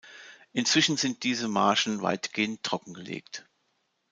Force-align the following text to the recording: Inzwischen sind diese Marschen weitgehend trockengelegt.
Inzwischen 0.53 0.97
sind 0.97 1.21
diese 1.21 1.47
Marschen 1.47 2.01
weitgehend 2.01 2.63
trockengelegt. 2.63 3.47